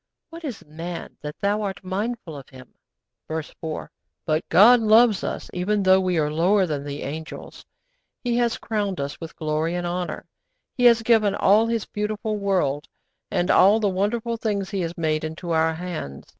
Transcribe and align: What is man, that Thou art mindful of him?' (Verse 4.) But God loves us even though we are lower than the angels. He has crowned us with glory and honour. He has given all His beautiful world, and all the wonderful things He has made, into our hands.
What 0.31 0.43
is 0.43 0.65
man, 0.65 1.15
that 1.21 1.37
Thou 1.41 1.61
art 1.61 1.83
mindful 1.83 2.35
of 2.35 2.49
him?' 2.49 2.73
(Verse 3.27 3.53
4.) 3.61 3.91
But 4.25 4.49
God 4.49 4.79
loves 4.79 5.23
us 5.23 5.47
even 5.53 5.83
though 5.83 5.99
we 6.01 6.17
are 6.17 6.31
lower 6.31 6.65
than 6.65 6.83
the 6.83 7.03
angels. 7.03 7.63
He 8.23 8.35
has 8.37 8.57
crowned 8.57 8.99
us 8.99 9.21
with 9.21 9.35
glory 9.35 9.75
and 9.75 9.85
honour. 9.85 10.25
He 10.75 10.85
has 10.85 11.03
given 11.03 11.35
all 11.35 11.67
His 11.67 11.85
beautiful 11.85 12.35
world, 12.37 12.87
and 13.29 13.51
all 13.51 13.79
the 13.79 13.89
wonderful 13.89 14.37
things 14.37 14.71
He 14.71 14.81
has 14.81 14.97
made, 14.97 15.23
into 15.23 15.51
our 15.51 15.75
hands. 15.75 16.25